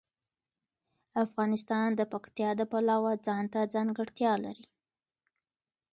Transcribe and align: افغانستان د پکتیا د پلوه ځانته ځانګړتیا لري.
افغانستان 1.25 1.87
د 1.95 2.01
پکتیا 2.11 2.49
د 2.59 2.61
پلوه 2.71 3.11
ځانته 3.27 3.59
ځانګړتیا 3.73 4.33
لري. 4.45 4.65